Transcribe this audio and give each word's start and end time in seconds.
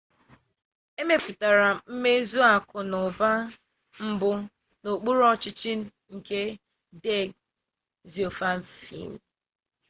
e 0.99 1.01
mepụtara 1.07 1.67
mmezi 1.91 2.39
akụ 2.53 2.77
na 2.91 2.97
ụba 3.07 3.29
mbụ 4.09 4.31
n'okpuru 4.81 5.21
ọchịchị 5.33 5.71
nke 6.15 6.39
deng 7.03 7.31
xiaoping 8.11 9.13